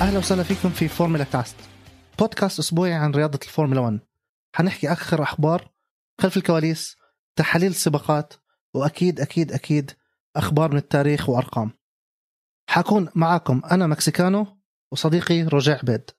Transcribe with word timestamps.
أهلا 0.00 0.18
وسهلا 0.18 0.42
فيكم 0.42 0.70
في 0.70 0.88
فورمولا 0.88 1.24
كاست 1.24 1.56
بودكاست 2.18 2.58
أسبوعي 2.58 2.92
عن 2.92 3.10
رياضة 3.10 3.38
الفورمولا 3.42 3.80
1 3.80 4.00
حنحكي 4.56 4.92
اخر 4.92 5.22
أخبار 5.22 5.70
خلف 6.20 6.36
الكواليس 6.36 6.96
تحاليل 7.36 7.70
السباقات 7.70 8.34
وأكيد 8.74 9.20
أكيد 9.20 9.52
أكيد 9.52 9.90
أخبار 10.36 10.70
من 10.70 10.76
التاريخ 10.76 11.28
وأرقام. 11.28 11.70
حكون 12.70 13.08
معاكم 13.14 13.62
أنا 13.70 13.86
مكسيكانو 13.86 14.46
وصديقي 14.92 15.42
رجع 15.42 15.78
عبيد. 15.78 16.10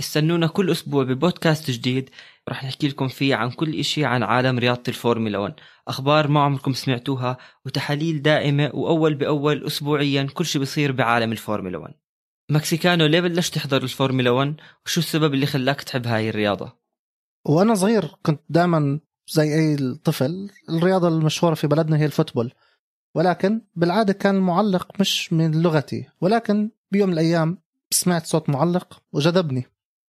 استنونا 0.00 0.46
كل 0.46 0.70
أسبوع 0.70 1.04
ببودكاست 1.04 1.70
جديد 1.70 2.10
رح 2.48 2.64
نحكي 2.64 2.88
لكم 2.88 3.08
فيه 3.08 3.34
عن 3.34 3.50
كل 3.50 3.78
إشي 3.78 4.04
عن 4.04 4.22
عالم 4.22 4.58
رياضة 4.58 4.82
الفورمولا 4.88 5.38
1 5.38 5.54
أخبار 5.88 6.28
ما 6.28 6.40
عمركم 6.40 6.72
سمعتوها 6.72 7.38
وتحاليل 7.66 8.22
دائمة 8.22 8.70
وأول 8.74 9.14
بأول 9.14 9.66
أسبوعيا 9.66 10.22
كل 10.34 10.44
شيء 10.46 10.60
بيصير 10.60 10.92
بعالم 10.92 11.32
الفورمولا 11.32 11.78
1 11.78 12.07
مكسيكانو 12.50 13.06
ليه 13.06 13.20
بلشت 13.20 13.54
تحضر 13.54 13.82
الفورمولا 13.82 14.30
1 14.30 14.54
وشو 14.86 15.00
السبب 15.00 15.34
اللي 15.34 15.46
خلاك 15.46 15.82
تحب 15.82 16.06
هاي 16.06 16.28
الرياضة؟ 16.28 16.78
وأنا 17.46 17.74
صغير 17.74 18.14
كنت 18.22 18.40
دائما 18.48 19.00
زي 19.28 19.54
أي 19.54 19.94
طفل 20.04 20.50
الرياضة 20.68 21.08
المشهورة 21.08 21.54
في 21.54 21.66
بلدنا 21.66 21.96
هي 21.96 22.04
ال 22.04 22.09
football. 22.09 22.52
ولكن 23.14 23.60
بالعادة 23.76 24.12
كان 24.12 24.36
المعلق 24.36 25.00
مش 25.00 25.32
من 25.32 25.62
لغتي. 25.62 26.08
ولكن 26.20 26.70
بيوم 26.90 27.08
من 27.08 27.14
الأيام 27.14 27.58
سمعت 27.90 28.26
صوت 28.26 28.50
معلق 28.50 29.02
وجذبني. 29.12 29.66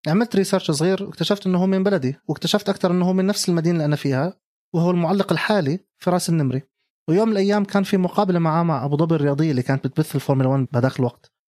عملت 0.08 0.36
research 0.36 0.72
صغير 0.72 1.04
واكتشفت 1.04 1.48
إنه 1.48 1.58
هو 1.58 1.68
من 1.68 1.84
بلدي. 1.84 2.16
واكتشفت 2.28 2.70
أكثر 2.70 2.92
إنه 2.92 3.06
هو 3.06 3.14
من 3.14 3.26
نفس 3.26 3.50
المدينة 3.50 3.74
اللي 3.76 3.86
أنا 3.86 3.96
فيها 3.96 4.40
وهو 4.74 4.92
المعلق 4.92 5.32
الحالي 5.32 5.80
فراس 5.98 6.30
النمري 6.30 6.62
ويوم 7.10 7.28
من 7.28 7.32
الأيام 7.32 7.64
كان 7.64 7.84
في 7.84 7.98
مقابلة 7.98 8.40
معاه 8.40 8.64
مع 8.64 8.86
أبو 8.86 8.98
ظبي 8.98 9.16
الرياضيه 9.16 9.52
اللي 9.52 9.62
كانت 9.62 9.88
بتبث 9.88 10.16
الفورمولا 10.16 10.50
1 10.50 10.68
بهذاك 10.72 11.00
الوقت. 11.00 11.39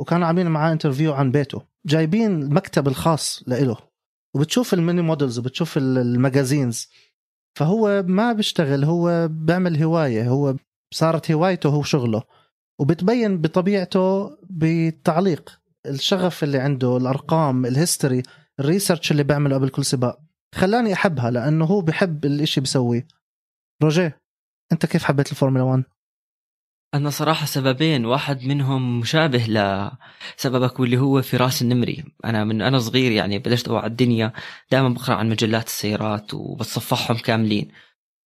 وكانوا 0.00 0.26
عاملين 0.26 0.46
معاه 0.46 0.72
interview 0.72 1.12
عن 1.12 1.30
بيته. 1.30 1.62
جايبين 1.86 2.42
المكتب 2.42 2.88
الخاص 2.88 3.42
لإله. 3.46 3.76
وبتشوف 4.34 4.74
ال 4.74 4.80
mini 4.80 5.02
models 5.02 5.38
وبتشوف 5.38 5.78
ال 5.78 5.89
magazines 5.89 6.88
فهو 7.58 8.04
ما 8.06 8.32
بيشتغل 8.32 8.84
هو 8.84 9.28
بيعمل 9.28 9.82
هواية 9.82 10.28
هو 10.28 10.56
صارت 10.94 11.30
هوايته 11.30 11.68
هو 11.68 11.82
شغله. 11.82 12.22
وبتبين 12.80 13.40
بطبيعته 13.40 14.36
بالتعليق 14.50 15.60
الشغف 15.86 16.44
اللي 16.44 16.58
عنده 16.58 16.96
الأرقام 16.96 17.66
ال 17.66 17.73
history 17.73 18.22
ال 18.60 18.66
research 18.66 19.10
اللي 19.10 19.22
بيعمله 19.22 19.54
قبل 19.54 19.68
كل 19.68 19.84
سباق. 19.84 20.20
خلاني 20.54 20.92
أحبها 20.92 21.30
لأنه 21.30 21.64
هو 21.64 21.80
بحب 21.80 22.24
الإشي 22.24 22.60
بيسويه. 22.60 23.06
روجيه 23.82 24.20
أنت 24.72 24.86
كيف 24.86 25.04
حبيت 25.04 25.30
الفورمولا 25.30 25.64
1 25.64 25.84
أنا 26.94 27.10
صراحة 27.10 27.46
سببين 27.46 28.04
واحد 28.04 28.44
منهم 28.44 29.00
مشابه 29.00 29.44
لسببك 30.36 30.80
واللي 30.80 30.98
هو 30.98 31.22
فراس 31.22 31.62
النمري. 31.62 32.04
أنا 32.24 32.44
من 32.44 32.62
أنا 32.62 32.78
صغير 32.78 33.12
يعني 33.12 33.38
بلشت 33.38 33.68
أوعى 33.68 33.86
الدنيا 33.86 34.32
دائما 34.70 34.88
بقرأ 34.88 35.14
عن 35.14 35.28
مجلات 35.28 35.66
السيارات 35.66 36.34
وبتصفحهم 36.34 37.16
كاملين. 37.18 37.72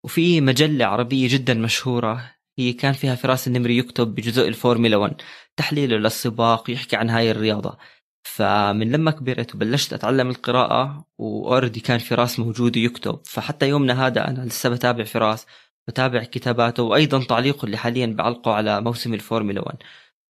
وفي 0.04 0.40
مجلة 0.40 0.84
عربية 0.86 1.28
جدا 1.28 1.54
مشهورة 1.54 2.30
هي 2.58 2.72
كان 2.72 2.92
فيها 2.92 3.14
فراس 3.14 3.48
النمري 3.48 3.78
يكتب 3.78 4.14
بجزء 4.14 4.48
الفورمولا 4.48 4.96
1 4.96 5.14
تحليله 5.56 5.96
للسباق 5.96 6.64
ويحكي 6.70 6.96
عن 6.96 7.10
هاي 7.10 7.30
الرياضة. 7.30 7.78
فمن 8.24 8.92
لما 8.92 9.10
كبرت 9.10 9.54
وبلشت 9.54 9.92
أتعلم 9.92 10.30
القراءة 10.30 11.06
و 11.18 11.26
already 11.26 11.80
كان 11.80 11.98
فراس 11.98 12.38
موجود 12.38 12.76
ويكتب 12.76 13.20
فحتى 13.24 13.68
يومنا 13.68 14.06
هذا 14.06 14.28
أنا 14.28 14.44
لسه 14.44 14.68
بتابع 14.68 15.04
فراس. 15.04 15.46
بتابع 15.88 16.24
كتاباته 16.24 16.82
وأيضا 16.82 17.24
تعليقه 17.24 17.66
اللي 17.66 17.76
حاليا 17.76 18.06
بعلقه 18.06 18.52
على 18.52 18.80
موسم 18.80 19.14
الفورمولا 19.14 19.60
1 19.60 19.78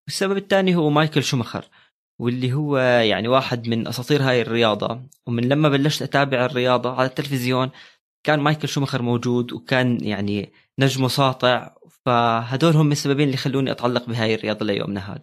السبب 0.09 0.37
الثاني 0.37 0.77
هو 0.77 0.91
مايكل 0.91 1.23
شومخر 1.23 1.65
واللي 2.23 2.53
هو 2.53 2.79
يعني 2.79 3.29
واحد 3.29 3.69
من 3.69 3.89
أساطير 3.89 4.23
هاي 4.23 4.43
الرياضة. 4.43 5.03
ومن 5.27 5.49
لما 5.49 5.69
بلشت 5.69 6.03
أتابع 6.03 6.45
الرياضة 6.45 6.95
على 6.95 7.09
التلفزيون 7.09 7.71
كان 8.27 8.41
مايكل 8.41 8.69
شومخر 8.69 9.03
موجود 9.03 9.53
وكان 9.53 10.05
يعني 10.05 10.53
نجمه 10.79 11.09
ساطع. 11.09 11.75
فهدول 12.07 12.77
هم 12.77 12.93
السببين 12.93 13.27
اللي 13.27 13.37
خلوني 13.37 13.71
أتعلق 13.71 14.07
بهاي 14.07 14.35
الرياضة 14.35 14.67
ليومنا 14.67 15.13
هذا. 15.13 15.23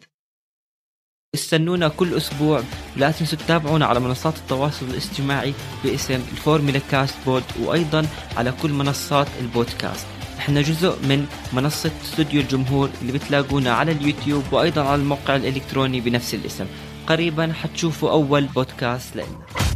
استنونا 1.35 1.87
كل 1.87 2.13
أسبوع 2.13 2.63
لا 2.97 3.11
تنسوا 3.11 3.37
تتابعونا 3.37 3.85
على 3.85 3.99
منصات 3.99 4.37
التواصل 4.37 4.85
الاجتماعي 4.85 5.53
باسم 5.83 6.13
الفورمولا 6.13 6.79
كاست 6.91 7.15
pod 7.25 7.43
وأيضا 7.59 8.07
على 8.37 8.51
كل 8.61 8.71
منصات 8.71 9.27
البودكاست. 9.41 10.18
إحنا 10.39 10.61
جزء 10.61 10.95
من 11.03 11.27
منصة 11.53 11.91
استوديو 12.03 12.41
الجمهور 12.41 12.89
اللي 13.01 13.11
بتلاقونا 13.11 13.71
على 13.71 13.91
اليوتيوب 13.91 14.43
وأيضا 14.51 14.81
على 14.81 15.01
الموقع 15.01 15.35
الإلكتروني 15.35 16.01
بنفس 16.01 16.33
الاسم. 16.33 16.65
قريبا 17.07 17.53
حتشوفوا 17.53 18.11
أول 18.11 18.45
بودكاست 18.45 19.15
لنا. 19.15 19.68